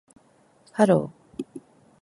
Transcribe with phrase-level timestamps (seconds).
[0.73, 1.13] Hello